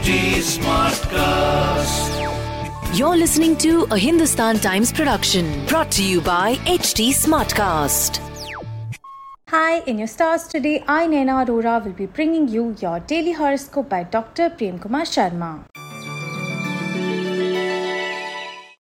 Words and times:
HT 0.00 0.40
Smartcast. 0.56 2.08
You're 2.98 3.18
listening 3.18 3.54
to 3.58 3.86
a 3.90 3.98
Hindustan 3.98 4.58
Times 4.58 4.90
production 4.90 5.66
brought 5.66 5.90
to 5.92 6.02
you 6.02 6.22
by 6.22 6.54
HT 6.64 7.10
Smartcast. 7.10 8.18
Hi, 9.50 9.80
in 9.80 9.98
your 9.98 10.08
stars 10.08 10.46
today, 10.48 10.82
I, 10.88 11.06
Naina 11.06 11.44
Arora, 11.44 11.84
will 11.84 11.92
be 11.92 12.06
bringing 12.06 12.48
you 12.48 12.74
your 12.80 13.00
daily 13.00 13.32
horoscope 13.32 13.90
by 13.90 14.04
Dr. 14.04 14.48
Prem 14.48 14.78
Kumar 14.78 15.02
Sharma. 15.02 15.66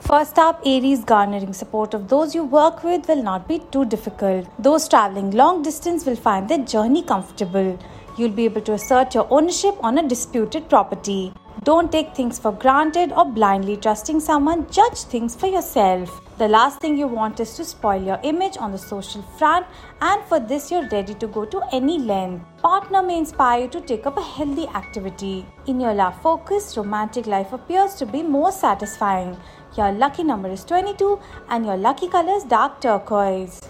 First 0.00 0.38
up, 0.38 0.62
Aries 0.66 1.04
garnering 1.04 1.52
support 1.52 1.92
of 1.94 2.08
those 2.08 2.34
you 2.34 2.44
work 2.44 2.82
with 2.84 3.06
will 3.08 3.22
not 3.22 3.46
be 3.48 3.58
too 3.70 3.84
difficult. 3.84 4.46
Those 4.58 4.88
traveling 4.88 5.30
long 5.32 5.62
distance 5.62 6.06
will 6.06 6.16
find 6.16 6.48
their 6.48 6.64
journey 6.64 7.02
comfortable. 7.02 7.78
You'll 8.16 8.30
be 8.30 8.44
able 8.44 8.60
to 8.62 8.74
assert 8.74 9.14
your 9.14 9.26
ownership 9.30 9.74
on 9.82 9.98
a 9.98 10.08
disputed 10.08 10.68
property. 10.68 11.32
Don't 11.64 11.92
take 11.92 12.14
things 12.14 12.38
for 12.40 12.50
granted 12.50 13.12
or 13.12 13.24
blindly 13.24 13.76
trusting 13.76 14.18
someone, 14.18 14.68
judge 14.70 14.98
things 15.02 15.36
for 15.36 15.46
yourself. 15.46 16.20
The 16.38 16.48
last 16.48 16.80
thing 16.80 16.96
you 16.98 17.06
want 17.06 17.38
is 17.38 17.54
to 17.56 17.64
spoil 17.64 18.02
your 18.02 18.18
image 18.24 18.56
on 18.58 18.72
the 18.72 18.78
social 18.78 19.22
front, 19.38 19.64
and 20.00 20.24
for 20.24 20.40
this, 20.40 20.72
you're 20.72 20.88
ready 20.88 21.14
to 21.14 21.26
go 21.28 21.44
to 21.44 21.62
any 21.72 22.00
length. 22.00 22.44
Partner 22.58 23.00
may 23.02 23.18
inspire 23.18 23.62
you 23.62 23.68
to 23.68 23.80
take 23.80 24.06
up 24.06 24.18
a 24.18 24.22
healthy 24.22 24.66
activity. 24.68 25.46
In 25.66 25.78
your 25.78 25.94
love 25.94 26.20
focus, 26.20 26.76
romantic 26.76 27.28
life 27.28 27.52
appears 27.52 27.94
to 27.94 28.06
be 28.06 28.22
more 28.24 28.50
satisfying. 28.50 29.36
Your 29.76 29.92
lucky 29.92 30.24
number 30.24 30.48
is 30.48 30.64
22 30.64 31.18
and 31.48 31.64
your 31.64 31.76
lucky 31.76 32.08
color 32.08 32.32
is 32.32 32.44
dark 32.44 32.80
turquoise. 32.80 33.60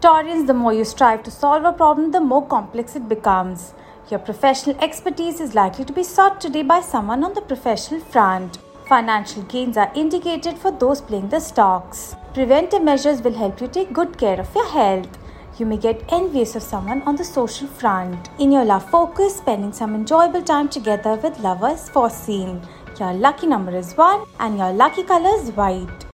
Taurians, 0.00 0.46
the 0.46 0.54
more 0.54 0.72
you 0.72 0.86
strive 0.86 1.22
to 1.24 1.30
solve 1.30 1.66
a 1.66 1.72
problem, 1.74 2.10
the 2.10 2.20
more 2.20 2.46
complex 2.46 2.96
it 2.96 3.06
becomes. 3.06 3.74
Your 4.10 4.18
professional 4.18 4.78
expertise 4.80 5.40
is 5.40 5.54
likely 5.54 5.84
to 5.84 5.92
be 5.92 6.02
sought 6.02 6.40
today 6.40 6.62
by 6.62 6.80
someone 6.80 7.22
on 7.22 7.34
the 7.34 7.42
professional 7.42 8.00
front. 8.00 8.56
Financial 8.88 9.42
gains 9.42 9.76
are 9.76 9.92
indicated 9.94 10.56
for 10.56 10.72
those 10.72 11.02
playing 11.02 11.28
the 11.28 11.38
stocks. 11.38 12.16
Preventive 12.32 12.82
measures 12.82 13.20
will 13.20 13.34
help 13.34 13.60
you 13.60 13.68
take 13.68 13.92
good 13.92 14.16
care 14.16 14.40
of 14.40 14.54
your 14.54 14.68
health. 14.68 15.18
You 15.58 15.66
may 15.66 15.76
get 15.76 16.10
envious 16.10 16.56
of 16.56 16.62
someone 16.62 17.02
on 17.02 17.16
the 17.16 17.24
social 17.24 17.68
front. 17.68 18.30
In 18.38 18.50
your 18.50 18.64
love 18.64 18.88
focus, 18.88 19.36
spending 19.36 19.74
some 19.74 19.94
enjoyable 19.94 20.42
time 20.42 20.70
together 20.70 21.16
with 21.16 21.40
lovers 21.40 21.90
foreseen. 21.90 22.62
Your 22.98 23.12
lucky 23.12 23.46
number 23.46 23.76
is 23.76 23.92
1 23.92 24.26
and 24.38 24.56
your 24.56 24.72
lucky 24.72 25.02
color 25.02 25.36
is 25.42 25.50
white. 25.50 26.09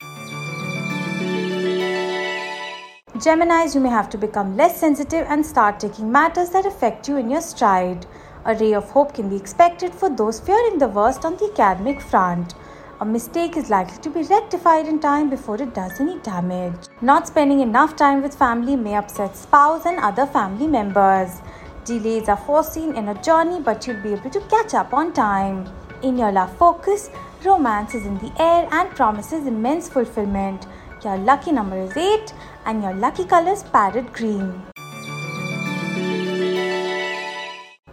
Geminis, 3.16 3.74
you 3.74 3.80
may 3.80 3.88
have 3.88 4.10
to 4.10 4.18
become 4.18 4.58
less 4.58 4.78
sensitive 4.78 5.26
and 5.30 5.46
start 5.46 5.80
taking 5.80 6.12
matters 6.12 6.50
that 6.50 6.66
affect 6.66 7.08
you 7.08 7.16
in 7.16 7.30
your 7.30 7.40
stride. 7.40 8.06
A 8.44 8.54
ray 8.56 8.74
of 8.74 8.90
hope 8.90 9.14
can 9.14 9.30
be 9.30 9.38
expected 9.38 9.96
for 9.96 10.10
those 10.10 10.42
fearing 10.42 10.78
the 10.80 10.90
worst 10.90 11.24
on 11.24 11.38
the 11.38 11.46
academic 11.46 12.02
front. 12.02 12.56
A 13.00 13.06
mistake 13.06 13.56
is 13.56 13.70
likely 13.70 13.98
to 14.00 14.10
be 14.10 14.24
rectified 14.24 14.90
in 14.90 15.00
time 15.00 15.30
before 15.30 15.62
it 15.62 15.74
does 15.74 16.02
any 16.02 16.20
damage. 16.20 16.90
Not 17.02 17.26
spending 17.26 17.62
enough 17.62 17.96
time 17.96 18.22
with 18.22 18.36
family 18.36 18.76
may 18.76 18.96
upset 18.96 19.38
spouse 19.38 19.86
and 19.86 19.98
other 19.98 20.26
family 20.26 20.68
members. 20.68 21.40
Delays 21.86 22.28
are 22.28 22.36
foreseen 22.36 22.98
in 22.98 23.08
a 23.08 23.22
journey, 23.22 23.62
but 23.62 23.88
you'll 23.88 24.04
be 24.04 24.12
able 24.12 24.30
to 24.30 24.42
catch 24.50 24.74
up 24.74 24.94
on 24.94 25.14
time. 25.14 25.66
In 26.04 26.18
your 26.18 26.34
love 26.34 26.54
focus, 26.58 27.10
romance 27.46 27.96
is 27.96 28.06
in 28.06 28.18
the 28.18 28.34
air 28.42 28.68
and 28.72 28.90
promises 28.90 29.48
immense 29.48 29.88
fulfillment. 29.88 30.68
Your 31.06 31.17
lucky 31.20 31.52
number 31.52 31.78
is 31.78 31.95
8 31.95 32.34
and 32.66 32.81
your 32.81 32.94
lucky 32.95 33.25
color 33.25 33.52
is 33.52 33.61
parrot 33.61 34.11
green. 34.11 34.64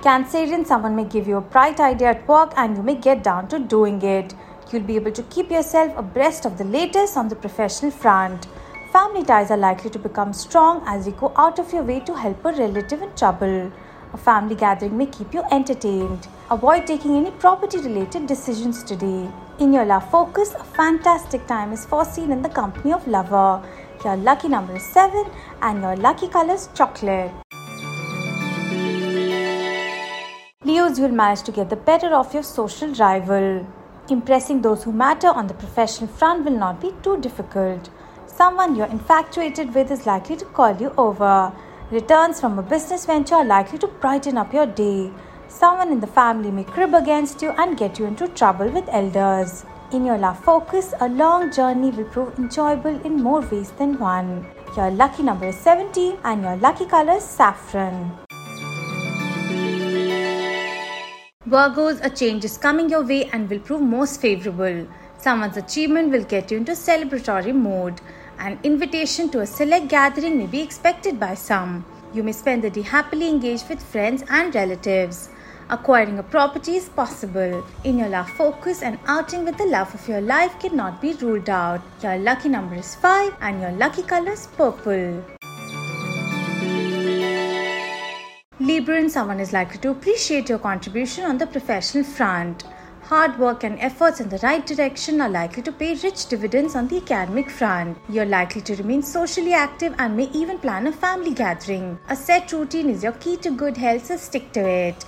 Cancerian, 0.01 0.67
someone 0.67 0.97
may 0.97 1.05
give 1.05 1.29
you 1.29 1.37
a 1.37 1.43
bright 1.43 1.79
idea 1.79 2.09
at 2.13 2.27
work 2.27 2.55
and 2.57 2.75
you 2.75 2.83
may 2.83 2.95
get 2.95 3.23
down 3.23 3.49
to 3.49 3.59
doing 3.59 4.01
it. 4.01 4.35
You'll 4.71 4.85
be 4.85 4.97
able 4.97 5.13
to 5.13 5.23
keep 5.25 5.51
yourself 5.51 5.93
abreast 5.99 6.47
of 6.47 6.57
the 6.57 6.65
latest 6.65 7.19
on 7.19 7.29
the 7.29 7.37
professional 7.37 7.91
front. 7.91 8.47
Family 8.95 9.23
ties 9.23 9.51
are 9.51 9.59
likely 9.59 9.91
to 9.91 9.99
become 9.99 10.33
strong 10.33 10.83
as 10.87 11.07
you 11.07 11.13
go 11.13 11.35
out 11.37 11.59
of 11.59 11.71
your 11.71 11.83
way 11.83 12.01
to 12.01 12.17
help 12.17 12.43
a 12.47 12.53
relative 12.53 13.03
in 13.03 13.15
trouble. 13.15 13.71
A 14.15 14.17
family 14.17 14.55
gathering 14.55 14.97
may 14.97 15.05
keep 15.05 15.35
you 15.35 15.43
entertained. 15.51 16.29
Avoid 16.51 16.87
taking 16.87 17.17
any 17.17 17.31
property 17.33 17.77
related 17.77 18.27
decisions 18.27 18.83
today. 18.83 19.31
In 19.59 19.73
your 19.73 19.85
love 19.85 20.11
focus, 20.11 20.55
a 20.55 20.65
fantastic 20.65 21.47
time 21.47 21.73
is 21.73 21.85
foreseen 21.85 22.33
in 22.33 22.41
the 22.41 22.49
company 22.49 22.93
of 22.93 23.07
lover. 23.07 23.63
Your 24.03 24.17
lucky 24.17 24.49
number 24.49 24.77
is 24.77 24.83
7 24.83 25.27
and 25.61 25.83
your 25.83 25.95
lucky 25.97 26.29
color 26.29 26.55
is 26.55 26.69
chocolate. 26.75 27.31
Leos, 30.65 30.99
you'll 30.99 31.11
manage 31.11 31.43
to 31.43 31.53
get 31.53 31.69
the 31.69 31.77
better 31.77 32.15
of 32.15 32.33
your 32.33 32.43
social 32.43 32.95
rival. 32.95 33.67
Impressing 34.09 34.63
those 34.63 34.85
who 34.85 34.93
matter 34.93 35.29
on 35.29 35.47
the 35.47 35.55
professional 35.55 36.09
front 36.09 36.45
will 36.45 36.59
not 36.59 36.81
be 36.81 36.93
too 37.03 37.19
difficult. 37.21 37.91
Someone 38.27 38.75
you're 38.75 38.87
infatuated 38.87 39.75
with 39.75 39.91
is 39.91 40.07
likely 40.07 40.37
to 40.37 40.47
call 40.47 40.75
you 40.77 40.95
over. 40.97 41.53
Returns 41.91 42.41
from 42.41 42.59
a 42.59 42.63
business 42.63 43.05
venture 43.05 43.35
are 43.35 43.45
likely 43.45 43.79
to 43.79 43.87
brighten 43.87 44.39
up 44.39 44.55
your 44.55 44.67
day. 44.67 45.11
Someone 45.53 45.93
in 45.93 46.01
the 46.01 46.07
family 46.07 46.51
may 46.51 46.65
crib 46.65 46.95
against 46.95 47.43
you 47.43 47.51
and 47.51 47.77
get 47.77 47.99
you 47.99 48.07
into 48.07 48.27
trouble 48.29 48.71
with 48.71 48.89
elders. 48.89 49.65
In 49.93 50.07
your 50.07 50.17
love 50.17 50.43
focus, 50.43 50.95
a 50.99 51.09
long 51.09 51.53
journey 51.53 51.91
will 51.91 52.07
prove 52.07 52.39
enjoyable 52.39 52.99
in 53.05 53.23
more 53.23 53.43
ways 53.43 53.71
than 53.73 53.99
one. 53.99 54.47
Your 54.77 54.91
lucky 54.91 55.23
number 55.23 55.49
is 55.49 55.57
70 55.57 56.17
and 56.25 56.43
your 56.43 56.57
lucky 56.57 56.87
color 56.87 57.19
is 57.19 57.25
saffron. 57.25 58.11
Virgos, 61.47 62.03
a 62.03 62.09
change 62.09 62.47
is 62.47 62.57
coming 62.57 62.89
your 62.89 63.05
way 63.05 63.27
and 63.27 63.51
will 63.51 63.61
prove 63.61 63.83
most 63.83 64.23
favorable. 64.23 64.87
Someone's 65.19 65.59
achievement 65.59 66.11
will 66.11 66.25
get 66.25 66.51
you 66.51 66.57
into 66.57 66.73
celebratory 66.73 67.55
mode. 67.55 68.01
An 68.39 68.59
invitation 68.63 69.29
to 69.29 69.41
a 69.41 69.47
select 69.47 69.89
gathering 69.89 70.39
may 70.39 70.47
be 70.47 70.63
expected 70.63 71.21
by 71.21 71.35
some. 71.35 71.85
You 72.15 72.23
may 72.23 72.33
spend 72.33 72.65
the 72.65 72.71
day 72.71 72.83
happily 72.83 73.29
engaged 73.29 73.69
with 73.69 73.83
friends 73.83 74.25
and 74.31 74.55
relatives. 74.55 75.29
Acquiring 75.71 76.19
a 76.19 76.23
property 76.23 76.77
is 76.77 76.89
possible. 76.89 77.65
In 77.85 77.99
your 77.99 78.09
love 78.09 78.29
focus, 78.31 78.83
an 78.83 78.99
outing 79.07 79.45
with 79.45 79.57
the 79.57 79.67
love 79.67 79.95
of 79.95 80.07
your 80.09 80.21
life 80.21 80.59
cannot 80.61 81.01
be 81.01 81.15
ruled 81.15 81.49
out. 81.49 81.81
Your 82.03 82.19
lucky 82.19 82.49
number 82.49 82.75
is 82.75 82.95
5 82.97 83.37
and 83.41 83.61
your 83.61 83.73
lucky 83.73 84.03
color 84.03 84.33
is 84.33 84.47
purple. 84.49 85.23
Libran, 88.61 89.11
someone 89.11 89.41
is 89.41 89.53
likely 89.53 89.79
to 89.79 89.91
appreciate 89.91 90.49
your 90.49 90.59
contribution 90.59 91.25
on 91.25 91.39
the 91.39 91.47
professional 91.47 92.05
front. 92.05 92.65
Hard 93.03 93.39
work 93.39 93.65
and 93.65 93.79
efforts 93.81 94.21
in 94.21 94.29
the 94.29 94.39
right 94.39 94.65
direction 94.65 95.21
are 95.21 95.29
likely 95.29 95.63
to 95.65 95.73
pay 95.73 95.95
rich 95.97 96.27
dividends 96.27 96.77
on 96.77 96.87
the 96.87 96.99
academic 96.99 97.51
front. 97.51 97.99
You're 98.09 98.25
likely 98.25 98.63
to 98.63 98.77
remain 98.77 99.03
socially 99.03 99.53
active 99.53 99.95
and 99.99 100.17
may 100.17 100.31
even 100.33 100.59
plan 100.59 100.87
a 100.87 100.93
family 100.93 101.35
gathering. 101.35 101.99
A 102.09 102.17
set 102.17 102.53
routine 102.53 102.89
is 102.89 103.03
your 103.03 103.13
key 103.13 103.37
to 103.39 103.51
good 103.51 103.77
health, 103.77 104.07
so 104.07 104.17
stick 104.17 104.53
to 104.53 104.61
it. 104.61 105.05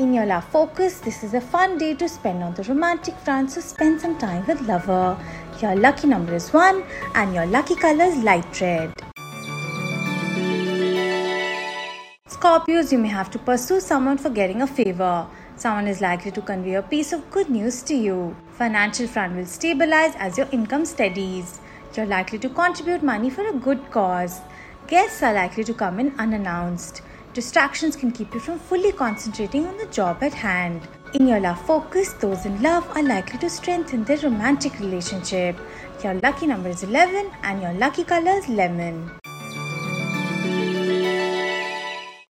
In 0.00 0.14
your 0.14 0.24
love 0.24 0.46
focus, 0.46 0.98
this 0.98 1.22
is 1.22 1.34
a 1.34 1.42
fun 1.42 1.76
day 1.76 1.92
to 1.92 2.08
spend 2.08 2.42
on 2.42 2.54
the 2.54 2.62
romantic 2.62 3.14
front, 3.16 3.50
so 3.50 3.60
spend 3.60 4.00
some 4.00 4.16
time 4.16 4.46
with 4.46 4.62
lover. 4.62 5.14
Your 5.60 5.76
lucky 5.76 6.06
number 6.06 6.34
is 6.34 6.50
1 6.54 6.82
and 7.16 7.34
your 7.34 7.44
lucky 7.44 7.74
color 7.74 8.04
is 8.04 8.16
light 8.24 8.60
red. 8.62 8.94
Scorpios, 12.30 12.90
you 12.90 12.96
may 12.96 13.08
have 13.08 13.30
to 13.32 13.38
pursue 13.38 13.78
someone 13.78 14.16
for 14.16 14.30
getting 14.30 14.62
a 14.62 14.66
favor. 14.66 15.26
Someone 15.56 15.86
is 15.86 16.00
likely 16.00 16.30
to 16.30 16.40
convey 16.40 16.76
a 16.76 16.82
piece 16.82 17.12
of 17.12 17.30
good 17.30 17.50
news 17.50 17.82
to 17.82 17.94
you. 17.94 18.34
Financial 18.52 19.06
front 19.06 19.36
will 19.36 19.44
stabilize 19.44 20.14
as 20.16 20.38
your 20.38 20.48
income 20.50 20.86
steadies. 20.86 21.60
You're 21.94 22.06
likely 22.06 22.38
to 22.38 22.48
contribute 22.48 23.02
money 23.02 23.28
for 23.28 23.46
a 23.46 23.52
good 23.52 23.90
cause. 23.90 24.40
Guests 24.86 25.22
are 25.22 25.34
likely 25.34 25.62
to 25.64 25.74
come 25.74 26.00
in 26.00 26.14
unannounced. 26.18 27.02
Distractions 27.32 27.94
can 27.94 28.10
keep 28.10 28.34
you 28.34 28.40
from 28.40 28.58
fully 28.58 28.90
concentrating 28.90 29.64
on 29.64 29.76
the 29.78 29.86
job 29.86 30.20
at 30.20 30.34
hand. 30.34 30.82
In 31.14 31.28
your 31.28 31.38
love 31.38 31.64
focus, 31.64 32.12
those 32.14 32.44
in 32.44 32.60
love 32.60 32.84
are 32.96 33.04
likely 33.04 33.38
to 33.38 33.48
strengthen 33.48 34.02
their 34.02 34.18
romantic 34.18 34.80
relationship. 34.80 35.56
Your 36.02 36.14
lucky 36.14 36.48
number 36.48 36.70
is 36.70 36.82
11 36.82 37.30
and 37.44 37.62
your 37.62 37.72
lucky 37.74 38.02
color 38.02 38.32
is 38.32 38.48
lemon. 38.48 39.12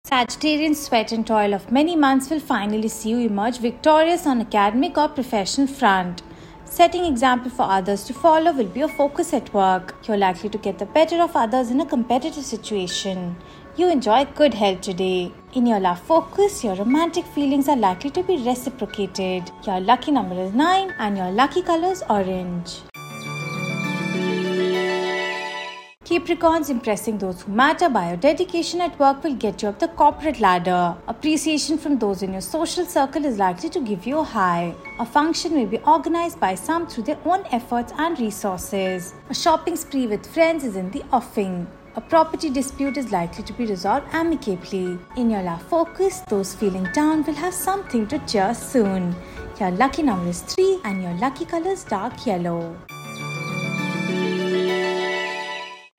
Sagittarian 0.05 0.77
sweat 0.77 1.13
and 1.13 1.27
toil 1.27 1.55
of 1.55 1.73
many 1.73 1.97
months 1.97 2.29
will 2.29 2.41
finally 2.41 2.89
see 2.89 3.11
you 3.11 3.21
emerge 3.21 3.57
victorious 3.57 4.27
on 4.27 4.43
academic 4.43 4.99
or 4.99 5.09
professional 5.09 5.67
front. 5.67 6.23
Setting 6.67 7.05
example 7.05 7.51
for 7.51 7.63
others 7.63 8.05
to 8.05 8.13
follow 8.13 8.53
will 8.53 8.69
be 8.69 8.83
a 8.83 8.89
focus 8.89 9.33
at 9.33 9.53
work. 9.55 9.97
You're 10.07 10.19
likely 10.19 10.51
to 10.51 10.59
get 10.59 10.79
the 10.79 10.87
better 10.87 11.21
of 11.23 11.35
others 11.35 11.71
in 11.71 11.81
a 11.81 11.87
competitive 11.87 12.45
situation. 12.45 13.37
You 13.81 13.89
enjoy 13.89 14.27
good 14.35 14.53
health 14.53 14.83
today. 14.83 15.33
In 15.55 15.65
your 15.65 15.81
love 15.81 16.01
focus, 16.01 16.63
your 16.63 16.75
romantic 16.75 17.25
feelings 17.25 17.67
are 17.67 17.79
likely 17.79 18.11
to 18.11 18.23
be 18.23 18.37
reciprocated. 18.37 19.51
Your 19.67 19.81
lucky 19.81 20.13
number 20.13 20.39
is 20.39 20.53
9 20.53 20.95
and 20.99 21.17
your 21.17 21.31
lucky 21.31 21.63
color 21.63 21.91
is 21.93 22.03
orange. 22.11 22.83
Capricorns 26.05 26.69
impressing 26.69 27.17
those 27.17 27.41
who 27.41 27.53
matter 27.53 27.89
by 27.89 28.09
your 28.09 28.19
dedication 28.19 28.83
at 28.83 28.99
work 28.99 29.25
will 29.25 29.37
get 29.37 29.63
you 29.63 29.71
up 29.71 29.79
the 29.79 29.89
corporate 29.89 30.41
ladder. 30.41 30.95
Appreciation 31.09 31.79
from 31.79 31.99
those 31.99 32.23
in 32.23 32.33
your 32.33 32.43
social 32.43 32.85
circle 32.85 33.25
is 33.25 33.39
likely 33.39 33.71
to 33.71 33.81
give 33.81 34.07
you 34.07 34.19
a 34.19 34.25
high. 34.25 34.75
A 34.99 35.07
function 35.07 35.55
may 35.55 35.65
be 35.65 35.79
organized 35.87 36.39
by 36.39 36.55
some 36.55 36.87
through 36.87 37.05
their 37.05 37.19
own 37.25 37.47
efforts 37.51 37.95
and 37.97 38.21
resources. 38.21 39.15
A 39.31 39.35
shopping 39.35 39.77
spree 39.77 40.07
with 40.07 40.27
friends 40.27 40.65
is 40.65 40.77
in 40.77 40.91
the 40.91 41.03
offing. 41.13 41.67
A 41.97 42.01
property 42.01 42.51
dispute 42.51 42.97
is 42.97 43.11
likely 43.11 43.43
to 43.43 43.53
be 43.53 43.67
resolved 43.67 44.07
amicably. 44.13 44.97
In 45.17 45.29
your 45.29 45.43
love 45.43 45.63
focus, 45.63 46.21
those 46.29 46.55
feeling 46.55 46.87
down 46.93 47.25
will 47.25 47.35
have 47.35 47.53
something 47.53 48.07
to 48.07 48.19
cheer 48.27 48.55
soon. 48.55 49.17
Your 49.59 49.73
lucky 49.73 50.05
number 50.05 50.31
is 50.31 50.43
3 50.43 50.83
and 50.85 51.03
your 51.03 51.15
lucky 51.15 51.45
color 51.45 51.73
is 51.73 51.83
dark 51.83 52.25
yellow. 52.25 52.77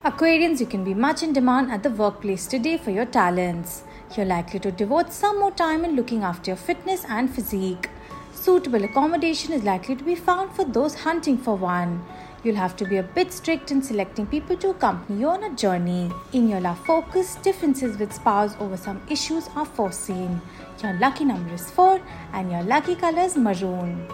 Aquarians, 0.02 0.60
you 0.60 0.66
can 0.66 0.82
be 0.82 0.94
much 0.94 1.22
in 1.22 1.34
demand 1.34 1.70
at 1.70 1.82
the 1.82 1.90
workplace 1.90 2.46
today 2.46 2.78
for 2.78 2.90
your 2.90 3.04
talents. 3.04 3.82
You're 4.16 4.24
likely 4.24 4.60
to 4.60 4.72
devote 4.72 5.12
some 5.12 5.40
more 5.40 5.50
time 5.50 5.84
in 5.84 5.94
looking 5.94 6.22
after 6.22 6.52
your 6.52 6.56
fitness 6.56 7.04
and 7.06 7.28
physique. 7.28 7.90
Suitable 8.32 8.82
accommodation 8.82 9.52
is 9.52 9.62
likely 9.62 9.94
to 9.96 10.04
be 10.04 10.14
found 10.14 10.52
for 10.52 10.64
those 10.64 10.94
hunting 10.94 11.36
for 11.36 11.54
one. 11.54 12.02
You'll 12.44 12.56
have 12.56 12.74
to 12.78 12.84
be 12.84 12.96
a 12.96 13.04
bit 13.04 13.32
strict 13.32 13.70
in 13.70 13.80
selecting 13.82 14.26
people 14.26 14.56
to 14.56 14.70
accompany 14.70 15.20
you 15.20 15.28
on 15.28 15.44
a 15.44 15.54
journey. 15.54 16.10
In 16.32 16.48
your 16.48 16.60
love 16.60 16.84
focus, 16.84 17.36
differences 17.36 17.96
with 17.98 18.12
spouse 18.12 18.56
over 18.58 18.76
some 18.76 19.00
issues 19.08 19.48
are 19.54 19.64
foreseen. 19.64 20.40
Your 20.82 20.94
lucky 20.94 21.24
number 21.24 21.54
is 21.54 21.70
4 21.70 22.00
and 22.32 22.50
your 22.50 22.64
lucky 22.64 22.96
color 22.96 23.20
is 23.20 23.36
maroon. 23.36 24.08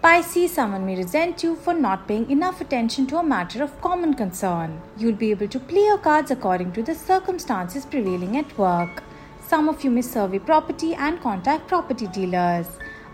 Pisces, 0.00 0.52
someone 0.52 0.86
may 0.86 0.96
resent 0.96 1.42
you 1.42 1.54
for 1.56 1.74
not 1.74 2.08
paying 2.08 2.30
enough 2.30 2.62
attention 2.62 3.06
to 3.08 3.18
a 3.18 3.22
matter 3.22 3.62
of 3.62 3.78
common 3.82 4.14
concern. 4.14 4.80
You'll 4.96 5.16
be 5.16 5.30
able 5.32 5.48
to 5.48 5.60
play 5.60 5.84
your 5.84 5.98
cards 5.98 6.30
according 6.30 6.72
to 6.72 6.82
the 6.82 6.94
circumstances 6.94 7.84
prevailing 7.84 8.38
at 8.38 8.56
work. 8.56 9.02
Some 9.46 9.68
of 9.68 9.84
you 9.84 9.90
may 9.90 10.00
survey 10.00 10.38
property 10.38 10.94
and 10.94 11.20
contact 11.20 11.68
property 11.68 12.06
dealers. 12.06 12.66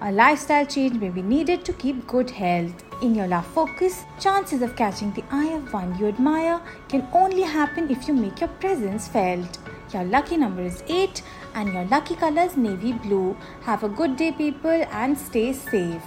A 0.03 0.11
lifestyle 0.11 0.65
change 0.65 0.99
may 0.99 1.11
be 1.11 1.21
needed 1.21 1.63
to 1.67 1.75
keep 1.75 2.07
good 2.07 2.31
health. 2.31 2.73
In 3.03 3.15
your 3.15 3.27
love 3.27 3.47
focus, 3.49 4.05
chances 4.19 4.63
of 4.63 4.75
catching 4.75 5.13
the 5.13 5.23
eye 5.31 5.49
of 5.49 5.75
one 5.75 5.95
you 5.99 6.09
admire 6.09 6.59
can 6.89 7.07
only 7.13 7.43
happen 7.43 7.91
if 7.91 8.09
you 8.09 8.15
make 8.15 8.41
your 8.41 8.49
presence 8.49 9.09
felt. 9.09 9.59
Your 9.93 10.05
lucky 10.05 10.39
number 10.39 10.63
is 10.63 10.83
8 10.89 11.23
and 11.55 11.71
your 11.75 11.85
lucky 11.85 12.17
color 12.17 12.43
is 12.43 12.57
navy 12.57 12.95
blue. 12.95 13.37
Have 13.61 13.85
a 13.85 13.91
good 13.91 14.17
day, 14.17 14.33
people, 14.33 14.87
and 14.91 15.19
stay 15.19 15.53
safe. 15.53 16.03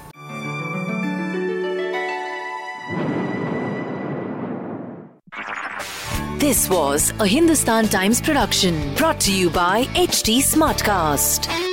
This 6.39 6.67
was 6.67 7.11
a 7.19 7.27
Hindustan 7.27 7.89
Times 7.89 8.19
production 8.19 8.95
brought 8.95 9.19
to 9.21 9.31
you 9.31 9.51
by 9.51 9.85
HT 9.93 10.39
Smartcast. 10.39 11.72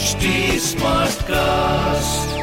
HT 0.00 0.56
Smartcast. 0.56 2.39